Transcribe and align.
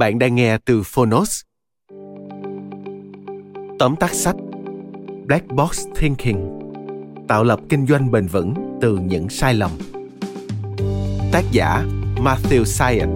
Bạn 0.00 0.18
đang 0.18 0.34
nghe 0.34 0.58
từ 0.58 0.82
Phonos. 0.82 1.40
Tóm 3.78 3.96
tắt 4.00 4.14
sách, 4.14 4.36
Black 5.26 5.46
Box 5.46 5.86
Thinking, 5.96 6.58
Tạo 7.28 7.44
lập 7.44 7.60
kinh 7.68 7.86
doanh 7.86 8.10
bền 8.10 8.26
vững 8.26 8.78
từ 8.80 8.96
những 8.96 9.28
sai 9.28 9.54
lầm. 9.54 9.70
Tác 11.32 11.44
giả, 11.52 11.84
Matthew 12.16 12.64
Syed 12.64 13.08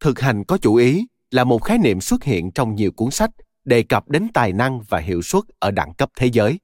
Thực 0.00 0.20
hành 0.20 0.44
có 0.44 0.58
chủ 0.58 0.74
ý 0.74 1.06
là 1.30 1.44
một 1.44 1.62
khái 1.62 1.78
niệm 1.78 2.00
xuất 2.00 2.24
hiện 2.24 2.50
trong 2.52 2.74
nhiều 2.74 2.90
cuốn 2.92 3.10
sách 3.10 3.30
đề 3.64 3.82
cập 3.82 4.08
đến 4.08 4.28
tài 4.34 4.52
năng 4.52 4.80
và 4.88 4.98
hiệu 4.98 5.22
suất 5.22 5.44
ở 5.58 5.70
đẳng 5.70 5.94
cấp 5.94 6.10
thế 6.16 6.26
giới 6.26 6.58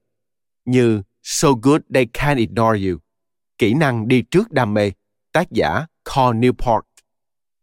như 0.64 1.02
So 1.22 1.48
Good 1.62 1.80
They 1.94 2.06
Can't 2.06 2.38
Ignore 2.38 2.88
You, 2.88 2.98
Kỹ 3.58 3.74
năng 3.74 4.08
đi 4.08 4.22
trước 4.30 4.50
đam 4.50 4.74
mê, 4.74 4.90
tác 5.32 5.50
giả 5.50 5.86
Carl 6.04 6.38
Newport, 6.38 6.82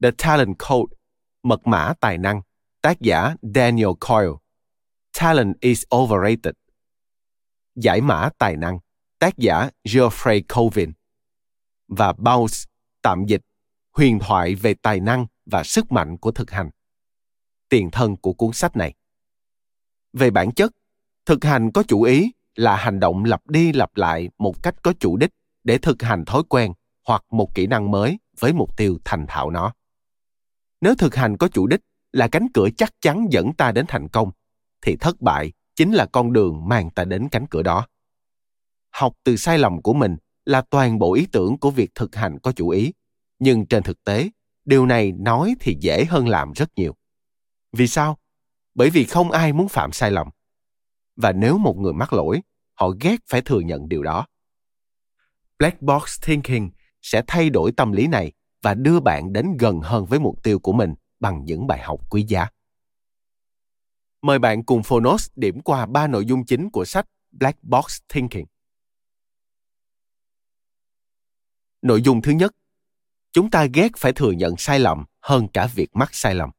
The 0.01 0.11
Talent 0.17 0.55
Code, 0.69 0.95
Mật 1.43 1.67
mã 1.67 1.93
tài 1.99 2.17
năng, 2.17 2.41
tác 2.81 3.01
giả 3.01 3.35
Daniel 3.55 3.89
Coyle, 3.99 4.33
Talent 5.19 5.59
is 5.59 5.83
Overrated, 5.95 6.53
Giải 7.75 8.01
mã 8.01 8.29
tài 8.37 8.55
năng, 8.55 8.79
tác 9.19 9.37
giả 9.37 9.69
Geoffrey 9.83 10.41
Colvin, 10.55 10.91
và 11.87 12.13
Bounce, 12.13 12.57
tạm 13.01 13.25
dịch, 13.25 13.41
huyền 13.91 14.19
thoại 14.19 14.55
về 14.55 14.73
tài 14.73 14.99
năng 14.99 15.25
và 15.45 15.63
sức 15.63 15.91
mạnh 15.91 16.17
của 16.17 16.31
thực 16.31 16.51
hành. 16.51 16.69
Tiền 17.69 17.89
thân 17.91 18.15
của 18.15 18.33
cuốn 18.33 18.53
sách 18.53 18.75
này. 18.75 18.93
Về 20.13 20.31
bản 20.31 20.51
chất, 20.51 20.71
thực 21.25 21.43
hành 21.43 21.71
có 21.71 21.83
chủ 21.87 22.01
ý 22.01 22.31
là 22.59 22.75
hành 22.75 22.99
động 22.99 23.25
lặp 23.25 23.47
đi 23.47 23.73
lặp 23.73 23.97
lại 23.97 24.29
một 24.37 24.63
cách 24.63 24.75
có 24.83 24.93
chủ 24.99 25.17
đích 25.17 25.31
để 25.63 25.77
thực 25.77 26.01
hành 26.01 26.25
thói 26.25 26.43
quen 26.49 26.73
hoặc 27.07 27.23
một 27.31 27.55
kỹ 27.55 27.67
năng 27.67 27.91
mới 27.91 28.19
với 28.39 28.53
mục 28.53 28.77
tiêu 28.77 28.97
thành 29.05 29.25
thạo 29.27 29.49
nó. 29.49 29.73
Nếu 30.81 30.95
thực 30.95 31.15
hành 31.15 31.37
có 31.37 31.47
chủ 31.47 31.67
đích 31.67 31.79
là 32.11 32.27
cánh 32.27 32.47
cửa 32.53 32.69
chắc 32.77 32.93
chắn 33.01 33.27
dẫn 33.31 33.53
ta 33.53 33.71
đến 33.71 33.85
thành 33.87 34.07
công, 34.07 34.31
thì 34.81 34.95
thất 34.95 35.21
bại 35.21 35.51
chính 35.75 35.91
là 35.91 36.05
con 36.05 36.33
đường 36.33 36.67
mang 36.67 36.89
ta 36.89 37.03
đến 37.03 37.29
cánh 37.29 37.45
cửa 37.47 37.63
đó. 37.63 37.87
Học 38.89 39.13
từ 39.23 39.35
sai 39.35 39.57
lầm 39.57 39.81
của 39.81 39.93
mình 39.93 40.17
là 40.45 40.61
toàn 40.61 40.99
bộ 40.99 41.13
ý 41.13 41.27
tưởng 41.31 41.57
của 41.57 41.71
việc 41.71 41.95
thực 41.95 42.15
hành 42.15 42.39
có 42.39 42.51
chủ 42.51 42.69
ý, 42.69 42.93
nhưng 43.39 43.65
trên 43.65 43.83
thực 43.83 44.03
tế, 44.03 44.29
điều 44.65 44.85
này 44.85 45.11
nói 45.11 45.55
thì 45.59 45.77
dễ 45.79 46.05
hơn 46.05 46.27
làm 46.27 46.51
rất 46.51 46.69
nhiều. 46.75 46.95
Vì 47.73 47.87
sao? 47.87 48.17
Bởi 48.75 48.89
vì 48.89 49.05
không 49.05 49.31
ai 49.31 49.53
muốn 49.53 49.67
phạm 49.67 49.91
sai 49.91 50.11
lầm. 50.11 50.27
Và 51.15 51.31
nếu 51.31 51.57
một 51.57 51.77
người 51.77 51.93
mắc 51.93 52.13
lỗi, 52.13 52.41
họ 52.79 52.89
ghét 53.01 53.17
phải 53.27 53.41
thừa 53.41 53.59
nhận 53.59 53.89
điều 53.89 54.03
đó. 54.03 54.25
Black 55.59 55.81
Box 55.81 56.21
Thinking 56.21 56.69
sẽ 57.01 57.21
thay 57.27 57.49
đổi 57.49 57.71
tâm 57.77 57.91
lý 57.91 58.07
này 58.07 58.31
và 58.61 58.73
đưa 58.73 58.99
bạn 58.99 59.33
đến 59.33 59.57
gần 59.59 59.79
hơn 59.81 60.05
với 60.05 60.19
mục 60.19 60.43
tiêu 60.43 60.59
của 60.59 60.73
mình 60.73 60.95
bằng 61.19 61.45
những 61.45 61.67
bài 61.67 61.79
học 61.83 61.99
quý 62.09 62.25
giá. 62.27 62.47
Mời 64.21 64.39
bạn 64.39 64.63
cùng 64.63 64.83
Phonos 64.83 65.29
điểm 65.35 65.61
qua 65.61 65.85
ba 65.85 66.07
nội 66.07 66.25
dung 66.25 66.45
chính 66.45 66.69
của 66.69 66.85
sách 66.85 67.05
Black 67.31 67.63
Box 67.63 67.97
Thinking. 68.09 68.45
Nội 71.81 72.01
dung 72.01 72.21
thứ 72.21 72.31
nhất, 72.31 72.55
chúng 73.31 73.49
ta 73.49 73.65
ghét 73.73 73.91
phải 73.97 74.13
thừa 74.13 74.31
nhận 74.31 74.57
sai 74.57 74.79
lầm 74.79 75.05
hơn 75.21 75.47
cả 75.53 75.67
việc 75.75 75.89
mắc 75.93 76.09
sai 76.11 76.35
lầm. 76.35 76.49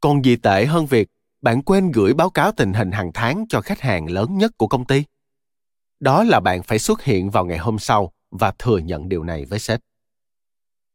Còn 0.00 0.24
gì 0.24 0.36
tệ 0.36 0.66
hơn 0.66 0.86
việc 0.86 1.08
bạn 1.44 1.62
quên 1.62 1.90
gửi 1.90 2.14
báo 2.14 2.30
cáo 2.30 2.52
tình 2.52 2.72
hình 2.72 2.92
hàng 2.92 3.10
tháng 3.14 3.44
cho 3.48 3.60
khách 3.60 3.80
hàng 3.80 4.10
lớn 4.10 4.38
nhất 4.38 4.52
của 4.56 4.66
công 4.66 4.84
ty? 4.84 5.04
Đó 6.00 6.22
là 6.22 6.40
bạn 6.40 6.62
phải 6.62 6.78
xuất 6.78 7.02
hiện 7.02 7.30
vào 7.30 7.44
ngày 7.44 7.58
hôm 7.58 7.78
sau 7.78 8.12
và 8.30 8.52
thừa 8.58 8.78
nhận 8.78 9.08
điều 9.08 9.24
này 9.24 9.44
với 9.44 9.58
sếp. 9.58 9.80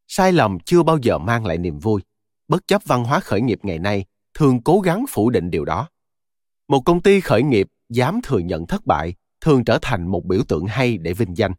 Sai 0.07 0.31
lầm 0.31 0.59
chưa 0.59 0.83
bao 0.83 0.97
giờ 1.01 1.17
mang 1.17 1.45
lại 1.45 1.57
niềm 1.57 1.79
vui, 1.79 2.01
bất 2.47 2.67
chấp 2.67 2.81
văn 2.85 3.03
hóa 3.03 3.19
khởi 3.19 3.41
nghiệp 3.41 3.59
ngày 3.63 3.79
nay 3.79 4.05
thường 4.33 4.61
cố 4.63 4.79
gắng 4.79 5.05
phủ 5.09 5.29
định 5.29 5.51
điều 5.51 5.65
đó. 5.65 5.89
Một 6.67 6.81
công 6.85 7.01
ty 7.01 7.21
khởi 7.21 7.43
nghiệp 7.43 7.67
dám 7.89 8.19
thừa 8.23 8.39
nhận 8.39 8.67
thất 8.67 8.85
bại 8.85 9.13
thường 9.41 9.65
trở 9.65 9.79
thành 9.81 10.07
một 10.07 10.25
biểu 10.25 10.41
tượng 10.47 10.65
hay 10.65 10.97
để 10.97 11.13
vinh 11.13 11.37
danh. 11.37 11.51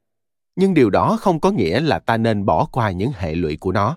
Nhưng 0.56 0.74
điều 0.74 0.90
đó 0.90 1.16
không 1.20 1.40
có 1.40 1.50
nghĩa 1.50 1.80
là 1.80 1.98
ta 1.98 2.16
nên 2.16 2.44
bỏ 2.44 2.68
qua 2.72 2.90
những 2.90 3.12
hệ 3.14 3.34
lụy 3.34 3.56
của 3.56 3.72
nó. 3.72 3.96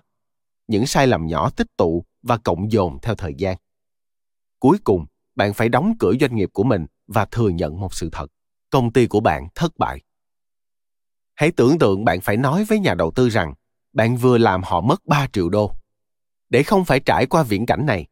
Những 0.68 0.86
sai 0.86 1.06
lầm 1.06 1.26
nhỏ 1.26 1.50
tích 1.50 1.76
tụ 1.76 2.04
và 2.22 2.36
cộng 2.36 2.72
dồn 2.72 2.98
theo 3.02 3.14
thời 3.14 3.34
gian. 3.34 3.56
Cuối 4.64 4.78
cùng, 4.84 5.06
bạn 5.34 5.54
phải 5.54 5.68
đóng 5.68 5.94
cửa 5.98 6.12
doanh 6.20 6.36
nghiệp 6.36 6.50
của 6.52 6.64
mình 6.64 6.86
và 7.06 7.24
thừa 7.24 7.48
nhận 7.48 7.80
một 7.80 7.94
sự 7.94 8.08
thật. 8.12 8.26
Công 8.70 8.92
ty 8.92 9.06
của 9.06 9.20
bạn 9.20 9.48
thất 9.54 9.78
bại. 9.78 10.00
Hãy 11.34 11.50
tưởng 11.50 11.78
tượng 11.78 12.04
bạn 12.04 12.20
phải 12.20 12.36
nói 12.36 12.64
với 12.64 12.78
nhà 12.78 12.94
đầu 12.94 13.10
tư 13.10 13.28
rằng 13.28 13.54
bạn 13.92 14.16
vừa 14.16 14.38
làm 14.38 14.62
họ 14.62 14.80
mất 14.80 15.06
3 15.06 15.26
triệu 15.32 15.48
đô. 15.48 15.74
Để 16.48 16.62
không 16.62 16.84
phải 16.84 17.00
trải 17.00 17.26
qua 17.26 17.42
viễn 17.42 17.66
cảnh 17.66 17.86
này, 17.86 18.06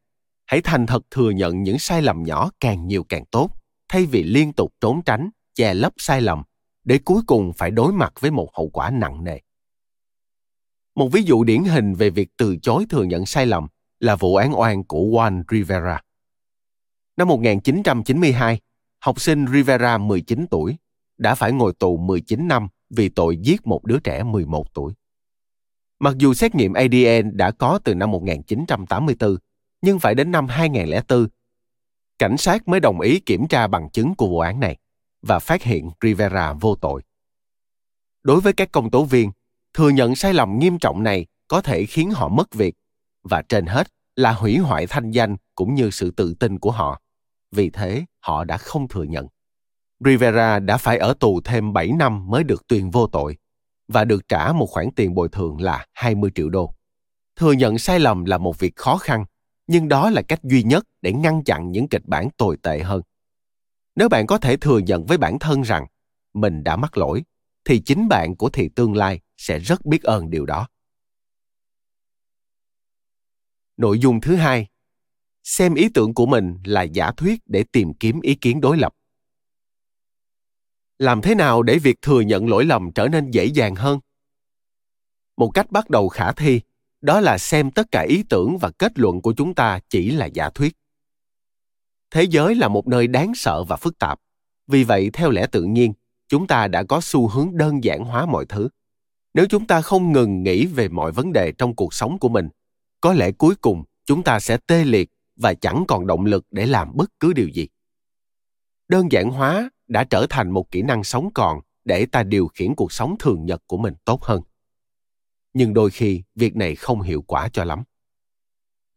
hãy 0.47 0.61
thành 0.65 0.87
thật 0.87 1.03
thừa 1.11 1.31
nhận 1.31 1.63
những 1.63 1.79
sai 1.79 2.03
lầm 2.03 2.23
nhỏ 2.23 2.51
càng 2.61 2.87
nhiều 2.87 3.05
càng 3.05 3.25
tốt, 3.31 3.51
thay 3.89 4.07
vì 4.07 4.23
liên 4.23 4.53
tục 4.53 4.75
trốn 4.81 5.03
tránh, 5.03 5.31
che 5.55 5.75
lấp 5.75 5.93
sai 5.97 6.21
lầm, 6.21 6.43
để 6.85 6.99
cuối 7.05 7.23
cùng 7.27 7.53
phải 7.53 7.71
đối 7.71 7.93
mặt 7.93 8.13
với 8.21 8.31
một 8.31 8.51
hậu 8.55 8.69
quả 8.69 8.91
nặng 8.91 9.25
nề. 9.25 9.39
Một 10.95 11.09
ví 11.13 11.23
dụ 11.23 11.45
điển 11.45 11.65
hình 11.65 11.95
về 11.95 12.11
việc 12.11 12.29
từ 12.37 12.57
chối 12.57 12.87
thừa 12.91 13.05
nhận 13.05 13.27
sai 13.27 13.47
lầm 13.47 13.67
là 14.01 14.17
vụ 14.17 14.37
án 14.37 14.61
oan 14.61 14.85
của 14.85 15.03
Juan 15.03 15.43
Rivera. 15.51 16.01
Năm 17.17 17.29
1992, 17.29 18.61
học 19.01 19.21
sinh 19.21 19.47
Rivera 19.47 19.99
19 19.99 20.47
tuổi 20.51 20.77
đã 21.19 21.35
phải 21.35 21.53
ngồi 21.53 21.73
tù 21.79 21.97
19 21.97 22.49
năm 22.49 22.69
vì 22.91 23.09
tội 23.09 23.37
giết 23.37 23.67
một 23.67 23.85
đứa 23.85 23.99
trẻ 23.99 24.23
11 24.23 24.75
tuổi. 24.75 24.93
Mặc 25.99 26.15
dù 26.19 26.35
xét 26.35 26.55
nghiệm 26.55 26.73
ADN 26.73 27.37
đã 27.37 27.51
có 27.51 27.79
từ 27.85 27.95
năm 27.95 28.11
1984, 28.11 29.37
nhưng 29.83 29.99
phải 29.99 30.15
đến 30.15 30.31
năm 30.31 30.49
2004, 30.49 31.27
cảnh 32.19 32.37
sát 32.37 32.69
mới 32.69 32.81
đồng 32.81 33.01
ý 33.01 33.21
kiểm 33.21 33.49
tra 33.49 33.67
bằng 33.67 33.91
chứng 33.91 34.15
của 34.15 34.27
vụ 34.27 34.39
án 34.39 34.61
này 34.61 34.77
và 35.23 35.39
phát 35.39 35.63
hiện 35.63 35.91
Rivera 36.03 36.53
vô 36.53 36.75
tội. 36.75 37.03
Đối 38.23 38.41
với 38.41 38.53
các 38.53 38.73
công 38.73 38.91
tố 38.91 39.05
viên, 39.05 39.31
thừa 39.75 39.89
nhận 39.89 40.17
sai 40.17 40.35
lầm 40.35 40.59
nghiêm 40.59 40.79
trọng 40.79 41.03
này 41.03 41.27
có 41.49 41.63
thể 41.63 41.87
khiến 41.87 42.11
họ 42.11 42.29
mất 42.29 42.55
việc 42.55 42.75
và 43.23 43.43
trên 43.49 43.67
hết 43.67 43.89
là 44.17 44.33
hủy 44.33 44.59
hoại 44.59 44.87
thanh 44.87 45.11
danh 45.11 45.37
cũng 45.55 45.75
như 45.75 45.91
sự 45.91 46.11
tự 46.11 46.35
tin 46.35 46.59
của 46.59 46.71
họ. 46.71 47.01
Vì 47.53 47.71
thế, 47.71 48.05
họ 48.21 48.45
đã 48.45 48.57
không 48.59 48.89
thừa 48.89 49.03
nhận. 49.03 49.27
Rivera 50.05 50.59
đã 50.59 50.77
phải 50.77 50.99
ở 50.99 51.15
tù 51.21 51.41
thêm 51.45 51.73
7 51.73 51.93
năm 51.93 52.31
mới 52.31 52.45
được 52.45 52.67
tuyên 52.69 52.91
vô 52.91 53.07
tội 53.07 53.37
và 53.89 54.05
được 54.05 54.29
trả 54.29 54.53
một 54.53 54.67
khoản 54.67 54.89
tiền 54.97 55.15
bồi 55.15 55.29
thường 55.29 55.61
là 55.61 55.87
20 55.93 56.31
triệu 56.35 56.49
đô. 56.49 56.75
Thừa 57.37 57.53
nhận 57.53 57.79
sai 57.79 58.01
lầm 58.01 58.25
là 58.25 58.39
một 58.39 58.59
việc 58.59 58.77
khó 58.77 58.97
khăn, 58.97 59.25
nhưng 59.67 59.89
đó 59.89 60.11
là 60.11 60.23
cách 60.23 60.43
duy 60.43 60.63
nhất 60.63 60.85
để 61.03 61.13
ngăn 61.13 61.45
chặn 61.45 61.73
những 61.73 61.89
kịch 61.89 62.07
bản 62.07 62.29
tồi 62.37 62.57
tệ 62.63 62.79
hơn. 62.79 63.03
nếu 63.97 64.09
bạn 64.09 64.27
có 64.27 64.39
thể 64.39 64.57
thừa 64.57 64.79
nhận 64.79 65.07
với 65.07 65.19
bản 65.19 65.39
thân 65.39 65.63
rằng 65.63 65.87
mình 66.35 66.65
đã 66.65 66.77
mắc 66.77 66.99
lỗi 66.99 67.25
thì 67.65 67.81
chính 67.81 68.09
bạn 68.09 68.37
của 68.37 68.51
thì 68.51 68.69
tương 68.69 68.97
lai 68.97 69.21
sẽ 69.37 69.59
rất 69.59 69.87
biết 69.87 70.03
ơn 70.03 70.31
điều 70.31 70.47
đó 70.47 70.69
nội 73.83 73.99
dung 73.99 74.21
thứ 74.21 74.37
hai. 74.37 74.67
Xem 75.45 75.75
ý 75.75 75.89
tưởng 75.89 76.15
của 76.15 76.27
mình 76.27 76.59
là 76.65 76.83
giả 76.83 77.11
thuyết 77.17 77.41
để 77.47 77.65
tìm 77.73 77.95
kiếm 77.95 78.21
ý 78.21 78.35
kiến 78.35 78.61
đối 78.61 78.77
lập. 78.77 78.93
Làm 80.99 81.23
thế 81.23 81.35
nào 81.35 81.63
để 81.63 81.79
việc 81.79 82.03
thừa 82.03 82.21
nhận 82.21 82.49
lỗi 82.49 82.65
lầm 82.65 82.93
trở 82.93 83.09
nên 83.09 83.31
dễ 83.31 83.45
dàng 83.45 83.75
hơn? 83.75 84.01
Một 85.37 85.51
cách 85.55 85.71
bắt 85.71 85.91
đầu 85.91 86.09
khả 86.09 86.33
thi, 86.33 86.61
đó 87.01 87.21
là 87.21 87.39
xem 87.39 87.71
tất 87.71 87.87
cả 87.91 88.05
ý 88.09 88.25
tưởng 88.29 88.59
và 88.59 88.71
kết 88.71 88.93
luận 88.99 89.23
của 89.23 89.35
chúng 89.37 89.55
ta 89.55 89.79
chỉ 89.89 90.11
là 90.11 90.27
giả 90.27 90.51
thuyết. 90.51 90.77
Thế 92.11 92.23
giới 92.23 92.55
là 92.55 92.69
một 92.69 92.89
nơi 92.89 93.07
đáng 93.07 93.33
sợ 93.35 93.65
và 93.65 93.77
phức 93.77 93.99
tạp. 93.99 94.21
Vì 94.67 94.85
vậy, 94.85 95.11
theo 95.13 95.31
lẽ 95.31 95.47
tự 95.47 95.63
nhiên, 95.63 95.93
chúng 96.29 96.47
ta 96.47 96.69
đã 96.69 96.83
có 96.83 97.01
xu 97.03 97.29
hướng 97.29 97.57
đơn 97.57 97.85
giản 97.85 98.05
hóa 98.05 98.27
mọi 98.27 98.47
thứ. 98.47 98.69
Nếu 99.35 99.47
chúng 99.47 99.67
ta 99.67 99.81
không 99.81 100.13
ngừng 100.13 100.43
nghĩ 100.43 100.67
về 100.67 100.89
mọi 100.89 101.13
vấn 101.13 101.33
đề 101.33 101.53
trong 101.59 101.77
cuộc 101.77 101.95
sống 101.95 102.19
của 102.19 102.29
mình 102.29 102.49
có 103.03 103.13
lẽ 103.13 103.33
cuối 103.33 103.55
cùng 103.55 103.85
chúng 104.05 104.23
ta 104.23 104.41
sẽ 104.41 104.57
tê 104.67 104.85
liệt 104.85 105.11
và 105.37 105.55
chẳng 105.55 105.85
còn 105.89 106.07
động 106.07 106.25
lực 106.25 106.47
để 106.51 106.67
làm 106.67 106.91
bất 106.95 107.11
cứ 107.21 107.33
điều 107.33 107.49
gì. 107.49 107.69
Đơn 108.89 109.13
giản 109.13 109.31
hóa 109.31 109.71
đã 109.89 110.05
trở 110.05 110.27
thành 110.31 110.51
một 110.51 110.71
kỹ 110.71 110.83
năng 110.83 111.05
sống 111.05 111.29
còn 111.35 111.61
để 111.85 112.07
ta 112.07 112.23
điều 112.23 112.49
khiển 112.49 112.75
cuộc 112.75 112.93
sống 112.93 113.17
thường 113.19 113.47
nhật 113.47 113.63
của 113.67 113.77
mình 113.77 113.95
tốt 114.05 114.23
hơn. 114.23 114.41
Nhưng 115.55 115.75
đôi 115.75 115.91
khi 115.91 116.23
việc 116.35 116.57
này 116.57 116.75
không 116.75 117.01
hiệu 117.01 117.23
quả 117.23 117.49
cho 117.49 117.65
lắm. 117.65 117.83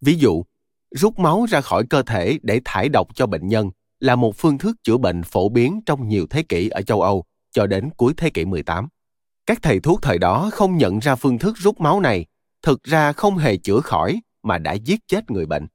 Ví 0.00 0.14
dụ, 0.18 0.44
rút 0.90 1.18
máu 1.18 1.46
ra 1.48 1.60
khỏi 1.60 1.84
cơ 1.90 2.02
thể 2.02 2.38
để 2.42 2.60
thải 2.64 2.88
độc 2.88 3.14
cho 3.14 3.26
bệnh 3.26 3.48
nhân 3.48 3.70
là 4.00 4.16
một 4.16 4.36
phương 4.36 4.58
thức 4.58 4.76
chữa 4.82 4.96
bệnh 4.96 5.22
phổ 5.22 5.48
biến 5.48 5.80
trong 5.86 6.08
nhiều 6.08 6.26
thế 6.30 6.42
kỷ 6.42 6.68
ở 6.68 6.82
châu 6.82 7.02
Âu 7.02 7.24
cho 7.50 7.66
đến 7.66 7.90
cuối 7.96 8.14
thế 8.16 8.30
kỷ 8.30 8.44
18. 8.44 8.88
Các 9.46 9.58
thầy 9.62 9.80
thuốc 9.80 10.02
thời 10.02 10.18
đó 10.18 10.50
không 10.52 10.76
nhận 10.76 10.98
ra 10.98 11.14
phương 11.14 11.38
thức 11.38 11.56
rút 11.56 11.80
máu 11.80 12.00
này 12.00 12.26
thực 12.66 12.82
ra 12.82 13.12
không 13.12 13.36
hề 13.36 13.56
chữa 13.56 13.80
khỏi 13.80 14.20
mà 14.42 14.58
đã 14.58 14.72
giết 14.72 15.00
chết 15.06 15.30
người 15.30 15.46
bệnh. 15.46 15.66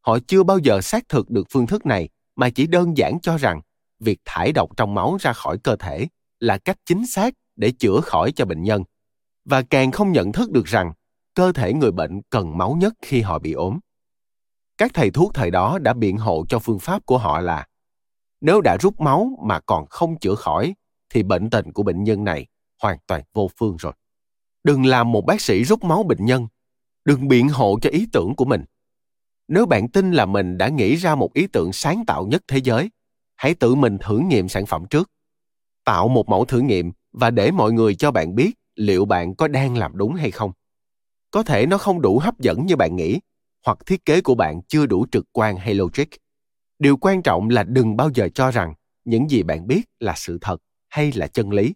Họ 0.00 0.18
chưa 0.26 0.42
bao 0.42 0.58
giờ 0.58 0.80
xác 0.80 1.08
thực 1.08 1.30
được 1.30 1.46
phương 1.50 1.66
thức 1.66 1.86
này, 1.86 2.08
mà 2.36 2.50
chỉ 2.50 2.66
đơn 2.66 2.96
giản 2.96 3.20
cho 3.22 3.36
rằng 3.36 3.60
việc 4.00 4.18
thải 4.24 4.52
độc 4.52 4.76
trong 4.76 4.94
máu 4.94 5.16
ra 5.20 5.32
khỏi 5.32 5.58
cơ 5.58 5.76
thể 5.76 6.08
là 6.40 6.58
cách 6.58 6.76
chính 6.86 7.06
xác 7.06 7.34
để 7.56 7.72
chữa 7.78 8.00
khỏi 8.00 8.32
cho 8.32 8.44
bệnh 8.44 8.62
nhân. 8.62 8.84
Và 9.44 9.62
càng 9.62 9.90
không 9.90 10.12
nhận 10.12 10.32
thức 10.32 10.50
được 10.50 10.64
rằng 10.66 10.92
cơ 11.34 11.52
thể 11.52 11.72
người 11.72 11.92
bệnh 11.92 12.22
cần 12.30 12.58
máu 12.58 12.76
nhất 12.80 12.94
khi 13.02 13.20
họ 13.20 13.38
bị 13.38 13.52
ốm. 13.52 13.78
Các 14.78 14.90
thầy 14.94 15.10
thuốc 15.10 15.34
thời 15.34 15.50
đó 15.50 15.78
đã 15.78 15.92
biện 15.92 16.16
hộ 16.16 16.44
cho 16.48 16.58
phương 16.58 16.78
pháp 16.78 17.06
của 17.06 17.18
họ 17.18 17.40
là 17.40 17.66
nếu 18.40 18.60
đã 18.60 18.76
rút 18.80 19.00
máu 19.00 19.38
mà 19.46 19.60
còn 19.60 19.86
không 19.86 20.18
chữa 20.18 20.34
khỏi 20.34 20.74
thì 21.10 21.22
bệnh 21.22 21.50
tình 21.50 21.72
của 21.72 21.82
bệnh 21.82 22.04
nhân 22.04 22.24
này 22.24 22.46
hoàn 22.82 22.98
toàn 23.06 23.22
vô 23.34 23.50
phương 23.58 23.76
rồi 23.76 23.92
đừng 24.68 24.86
làm 24.86 25.12
một 25.12 25.26
bác 25.26 25.40
sĩ 25.40 25.64
rút 25.64 25.84
máu 25.84 26.02
bệnh 26.02 26.24
nhân. 26.24 26.46
Đừng 27.04 27.28
biện 27.28 27.48
hộ 27.48 27.78
cho 27.82 27.90
ý 27.90 28.06
tưởng 28.12 28.34
của 28.36 28.44
mình. 28.44 28.64
Nếu 29.48 29.66
bạn 29.66 29.88
tin 29.88 30.12
là 30.12 30.26
mình 30.26 30.58
đã 30.58 30.68
nghĩ 30.68 30.94
ra 30.94 31.14
một 31.14 31.34
ý 31.34 31.46
tưởng 31.46 31.72
sáng 31.72 32.04
tạo 32.06 32.26
nhất 32.26 32.42
thế 32.48 32.58
giới, 32.58 32.90
hãy 33.36 33.54
tự 33.54 33.74
mình 33.74 33.98
thử 34.00 34.18
nghiệm 34.18 34.48
sản 34.48 34.66
phẩm 34.66 34.84
trước. 34.90 35.10
Tạo 35.84 36.08
một 36.08 36.28
mẫu 36.28 36.44
thử 36.44 36.60
nghiệm 36.60 36.92
và 37.12 37.30
để 37.30 37.50
mọi 37.50 37.72
người 37.72 37.94
cho 37.94 38.10
bạn 38.10 38.34
biết 38.34 38.50
liệu 38.74 39.04
bạn 39.04 39.34
có 39.34 39.48
đang 39.48 39.76
làm 39.76 39.96
đúng 39.96 40.14
hay 40.14 40.30
không. 40.30 40.52
Có 41.30 41.42
thể 41.42 41.66
nó 41.66 41.78
không 41.78 42.00
đủ 42.00 42.18
hấp 42.18 42.38
dẫn 42.38 42.66
như 42.66 42.76
bạn 42.76 42.96
nghĩ, 42.96 43.20
hoặc 43.66 43.78
thiết 43.86 44.04
kế 44.04 44.20
của 44.20 44.34
bạn 44.34 44.60
chưa 44.68 44.86
đủ 44.86 45.06
trực 45.12 45.24
quan 45.32 45.56
hay 45.56 45.74
logic. 45.74 46.08
Điều 46.78 46.96
quan 46.96 47.22
trọng 47.22 47.48
là 47.48 47.62
đừng 47.62 47.96
bao 47.96 48.10
giờ 48.14 48.28
cho 48.34 48.50
rằng 48.50 48.74
những 49.04 49.30
gì 49.30 49.42
bạn 49.42 49.66
biết 49.66 49.82
là 50.00 50.14
sự 50.16 50.38
thật 50.40 50.62
hay 50.88 51.12
là 51.12 51.26
chân 51.26 51.50
lý. 51.50 51.74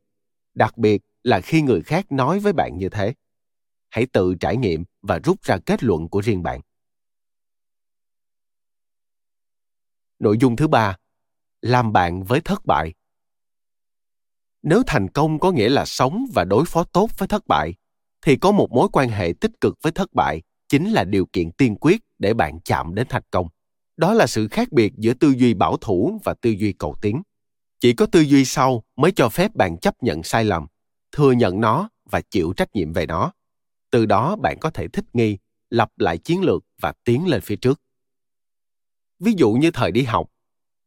Đặc 0.55 0.79
biệt 0.79 1.03
là 1.25 1.41
khi 1.41 1.63
người 1.63 1.83
khác 1.83 2.13
nói 2.13 2.39
với 2.39 2.53
bạn 2.53 2.79
như 2.79 2.89
thế. 2.89 3.15
Hãy 3.91 4.07
tự 4.13 4.35
trải 4.41 4.57
nghiệm 4.57 4.85
và 5.03 5.19
rút 5.19 5.43
ra 5.43 5.59
kết 5.67 5.83
luận 5.83 6.09
của 6.09 6.21
riêng 6.21 6.43
bạn. 6.43 6.61
Nội 10.19 10.39
dung 10.41 10.57
thứ 10.57 10.69
ba, 10.69 10.97
làm 11.61 11.93
bạn 11.93 12.25
với 12.25 12.41
thất 12.41 12.67
bại. 12.67 12.95
Nếu 14.63 14.83
thành 14.87 15.09
công 15.11 15.39
có 15.39 15.53
nghĩa 15.53 15.69
là 15.69 15.85
sống 15.85 16.27
và 16.35 16.45
đối 16.45 16.65
phó 16.65 16.85
tốt 16.85 17.11
với 17.19 17.29
thất 17.29 17.47
bại, 17.47 17.75
thì 18.23 18.37
có 18.37 18.53
một 18.53 18.71
mối 18.71 18.89
quan 18.93 19.09
hệ 19.09 19.33
tích 19.41 19.53
cực 19.61 19.79
với 19.83 19.93
thất 19.93 20.13
bại 20.13 20.43
chính 20.69 20.91
là 20.91 21.05
điều 21.05 21.27
kiện 21.27 21.53
tiên 21.53 21.77
quyết 21.81 22.01
để 22.19 22.35
bạn 22.35 22.61
chạm 22.65 22.95
đến 22.95 23.07
thành 23.11 23.23
công. 23.31 23.49
Đó 23.97 24.15
là 24.15 24.27
sự 24.27 24.49
khác 24.49 24.73
biệt 24.73 24.93
giữa 24.97 25.15
tư 25.15 25.31
duy 25.31 25.55
bảo 25.55 25.77
thủ 25.77 26.21
và 26.25 26.35
tư 26.35 26.51
duy 26.51 26.73
cầu 26.73 26.95
tiến. 27.03 27.23
Chỉ 27.81 27.93
có 27.93 28.07
tư 28.07 28.21
duy 28.21 28.45
sau 28.45 28.85
mới 28.97 29.13
cho 29.13 29.29
phép 29.29 29.55
bạn 29.55 29.79
chấp 29.79 30.03
nhận 30.03 30.23
sai 30.23 30.45
lầm 30.45 30.67
thừa 31.13 31.33
nhận 31.33 31.61
nó 31.61 31.89
và 32.11 32.21
chịu 32.21 32.53
trách 32.57 32.77
nhiệm 32.77 32.93
về 32.93 33.07
nó. 33.07 33.33
Từ 33.91 34.07
đó 34.07 34.37
bạn 34.37 34.59
có 34.61 34.71
thể 34.71 34.89
thích 34.89 35.05
nghi 35.13 35.39
lập 35.71 35.89
lại 35.97 36.19
chiến 36.19 36.43
lược 36.43 36.65
và 36.81 36.93
tiến 37.05 37.27
lên 37.27 37.41
phía 37.41 37.57
trước. 37.57 37.81
Ví 39.19 39.35
dụ 39.37 39.53
như 39.53 39.71
thời 39.71 39.93
đi 39.93 40.03
học, 40.03 40.31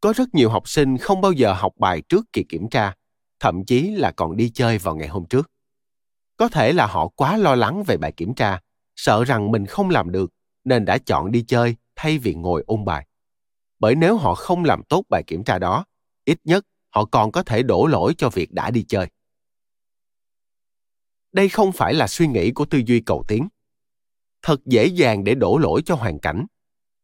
có 0.01 0.13
rất 0.13 0.35
nhiều 0.35 0.49
học 0.49 0.69
sinh 0.69 0.97
không 0.97 1.21
bao 1.21 1.31
giờ 1.31 1.53
học 1.53 1.73
bài 1.79 2.01
trước 2.09 2.25
kỳ 2.33 2.43
kiểm 2.49 2.69
tra, 2.69 2.93
thậm 3.39 3.65
chí 3.65 3.91
là 3.91 4.11
còn 4.11 4.37
đi 4.37 4.49
chơi 4.49 4.77
vào 4.77 4.95
ngày 4.95 5.07
hôm 5.07 5.25
trước. 5.25 5.51
Có 6.37 6.49
thể 6.49 6.73
là 6.73 6.85
họ 6.85 7.07
quá 7.07 7.37
lo 7.37 7.55
lắng 7.55 7.83
về 7.83 7.97
bài 7.97 8.11
kiểm 8.11 8.33
tra, 8.33 8.59
sợ 8.95 9.23
rằng 9.23 9.51
mình 9.51 9.65
không 9.65 9.89
làm 9.89 10.11
được 10.11 10.33
nên 10.63 10.85
đã 10.85 10.97
chọn 10.97 11.31
đi 11.31 11.43
chơi 11.47 11.75
thay 11.95 12.17
vì 12.17 12.33
ngồi 12.33 12.63
ôn 12.67 12.85
bài. 12.85 13.07
Bởi 13.79 13.95
nếu 13.95 14.17
họ 14.17 14.35
không 14.35 14.63
làm 14.63 14.83
tốt 14.83 15.03
bài 15.09 15.23
kiểm 15.27 15.43
tra 15.43 15.59
đó, 15.59 15.85
ít 16.25 16.39
nhất 16.43 16.65
họ 16.89 17.05
còn 17.05 17.31
có 17.31 17.43
thể 17.43 17.63
đổ 17.63 17.87
lỗi 17.87 18.13
cho 18.17 18.29
việc 18.29 18.51
đã 18.51 18.71
đi 18.71 18.83
chơi 18.83 19.07
đây 21.35 21.49
không 21.49 21.71
phải 21.71 21.93
là 21.93 22.07
suy 22.07 22.27
nghĩ 22.27 22.51
của 22.51 22.65
tư 22.65 22.81
duy 22.85 22.99
cầu 22.99 23.23
tiến. 23.27 23.47
Thật 24.41 24.65
dễ 24.65 24.85
dàng 24.85 25.23
để 25.23 25.35
đổ 25.35 25.57
lỗi 25.57 25.81
cho 25.85 25.95
hoàn 25.95 26.19
cảnh. 26.19 26.45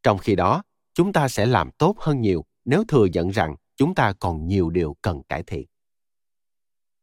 Trong 0.03 0.17
khi 0.17 0.35
đó, 0.35 0.63
chúng 0.93 1.13
ta 1.13 1.27
sẽ 1.27 1.45
làm 1.45 1.71
tốt 1.71 1.95
hơn 1.99 2.21
nhiều 2.21 2.45
nếu 2.65 2.83
thừa 2.87 3.05
nhận 3.05 3.29
rằng 3.29 3.55
chúng 3.75 3.95
ta 3.95 4.13
còn 4.19 4.47
nhiều 4.47 4.69
điều 4.69 4.95
cần 5.01 5.21
cải 5.29 5.43
thiện. 5.43 5.65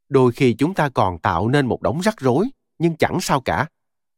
Đôi 0.09 0.33
khi 0.33 0.55
chúng 0.59 0.75
ta 0.75 0.89
còn 0.89 1.19
tạo 1.19 1.49
nên 1.49 1.67
một 1.67 1.83
đống 1.83 2.01
rắc 2.01 2.21
rối, 2.21 2.49
nhưng 2.79 2.97
chẳng 2.97 3.19
sao 3.21 3.41
cả. 3.41 3.67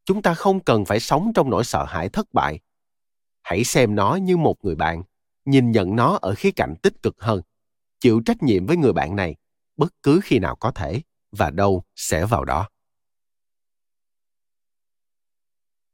Chúng 0.04 0.22
ta 0.22 0.34
không 0.34 0.60
cần 0.60 0.84
phải 0.84 1.00
sống 1.00 1.32
trong 1.34 1.50
nỗi 1.50 1.64
sợ 1.64 1.84
hãi 1.84 2.08
thất 2.08 2.26
bại. 2.32 2.60
Hãy 3.42 3.64
xem 3.64 3.94
nó 3.94 4.14
như 4.14 4.36
một 4.36 4.64
người 4.64 4.74
bạn, 4.74 5.02
nhìn 5.44 5.70
nhận 5.70 5.96
nó 5.96 6.18
ở 6.22 6.34
khía 6.34 6.50
cạnh 6.50 6.74
tích 6.82 7.02
cực 7.02 7.20
hơn. 7.20 7.40
Chịu 8.00 8.22
trách 8.26 8.42
nhiệm 8.42 8.66
với 8.66 8.76
người 8.76 8.92
bạn 8.92 9.16
này 9.16 9.36
bất 9.76 9.92
cứ 10.02 10.20
khi 10.24 10.38
nào 10.38 10.56
có 10.56 10.70
thể, 10.70 11.00
và 11.32 11.50
đâu 11.50 11.82
sẽ 11.96 12.26
vào 12.26 12.44
đó. 12.44 12.68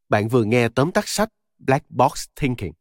Bạn 0.08 0.28
vừa 0.28 0.44
nghe 0.44 0.68
tóm 0.68 0.92
tắt 0.92 1.08
sách 1.08 1.28
black 1.58 1.90
box 1.90 2.24
thinking. 2.36 2.72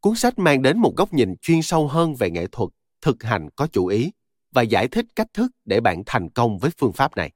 Cuốn 0.00 0.16
sách 0.16 0.38
mang 0.38 0.62
đến 0.62 0.78
một 0.78 0.96
góc 0.96 1.12
nhìn 1.12 1.34
chuyên 1.42 1.62
sâu 1.62 1.88
hơn 1.88 2.14
về 2.14 2.30
nghệ 2.30 2.46
thuật, 2.52 2.70
thực 3.00 3.22
hành 3.22 3.48
có 3.56 3.66
chủ 3.66 3.86
ý 3.86 4.12
và 4.52 4.62
giải 4.62 4.88
thích 4.88 5.06
cách 5.16 5.28
thức 5.32 5.50
để 5.64 5.80
bạn 5.80 6.02
thành 6.06 6.30
công 6.30 6.58
với 6.58 6.70
phương 6.78 6.92
pháp 6.92 7.16
này. 7.16 7.32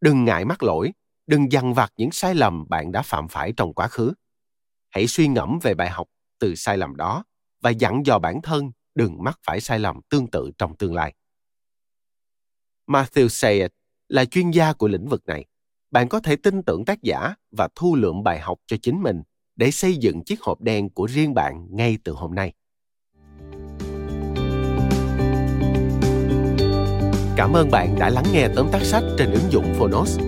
Đừng 0.00 0.24
ngại 0.24 0.44
mắc 0.44 0.62
lỗi, 0.62 0.92
đừng 1.26 1.52
dằn 1.52 1.74
vặt 1.74 1.92
những 1.96 2.10
sai 2.12 2.34
lầm 2.34 2.68
bạn 2.68 2.92
đã 2.92 3.02
phạm 3.02 3.28
phải 3.28 3.52
trong 3.56 3.74
quá 3.74 3.88
khứ. 3.88 4.12
Hãy 4.90 5.06
suy 5.06 5.28
ngẫm 5.28 5.58
về 5.62 5.74
bài 5.74 5.90
học 5.90 6.08
từ 6.38 6.54
sai 6.54 6.76
lầm 6.76 6.96
đó 6.96 7.24
và 7.60 7.70
dặn 7.70 8.02
dò 8.06 8.18
bản 8.18 8.42
thân 8.42 8.70
đừng 8.94 9.24
mắc 9.24 9.38
phải 9.42 9.60
sai 9.60 9.78
lầm 9.78 10.00
tương 10.08 10.26
tự 10.30 10.50
trong 10.58 10.76
tương 10.76 10.94
lai. 10.94 11.14
Matthew 12.86 13.28
sayed 13.28 13.70
là 14.08 14.24
chuyên 14.24 14.50
gia 14.50 14.72
của 14.72 14.88
lĩnh 14.88 15.08
vực 15.08 15.26
này 15.26 15.46
bạn 15.96 16.08
có 16.08 16.20
thể 16.20 16.36
tin 16.36 16.62
tưởng 16.62 16.84
tác 16.84 17.02
giả 17.02 17.34
và 17.50 17.68
thu 17.74 17.96
lượm 17.96 18.22
bài 18.22 18.40
học 18.40 18.58
cho 18.66 18.76
chính 18.82 19.02
mình 19.02 19.22
để 19.56 19.70
xây 19.70 19.96
dựng 19.96 20.24
chiếc 20.24 20.42
hộp 20.42 20.60
đen 20.60 20.90
của 20.90 21.06
riêng 21.06 21.34
bạn 21.34 21.66
ngay 21.70 21.98
từ 22.04 22.12
hôm 22.12 22.34
nay 22.34 22.52
Cảm 27.36 27.52
ơn 27.52 27.70
bạn 27.70 27.96
đã 27.98 28.10
lắng 28.10 28.24
nghe 28.32 28.48
tóm 28.56 28.68
tắt 28.72 28.82
sách 28.82 29.02
trên 29.18 29.30
ứng 29.30 29.50
dụng 29.50 29.74
Phonos. 29.78 30.20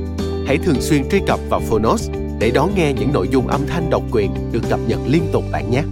Hãy 0.47 0.59
thường 0.59 0.81
xuyên 0.81 1.09
truy 1.11 1.21
cập 1.27 1.41
vào 1.51 1.61
Phonos 1.61 2.11
để 2.41 2.51
đón 2.55 2.75
nghe 2.75 2.93
những 2.93 3.13
nội 3.13 3.29
dung 3.33 3.47
âm 3.47 3.67
thanh 3.67 3.91
độc 3.91 4.03
quyền 4.13 4.35
được 4.53 4.63
cập 4.71 4.81
nhật 4.87 5.01
liên 5.07 5.23
tục 5.33 5.45
bạn 5.53 5.71
nhé. 5.71 5.83